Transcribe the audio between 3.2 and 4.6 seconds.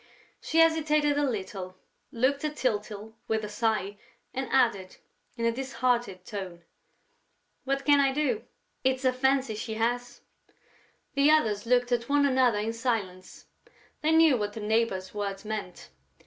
with a sigh and